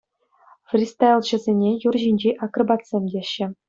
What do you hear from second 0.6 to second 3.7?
Фристайлҫӑсене юр ҫинчи акробатсем теҫҫӗ.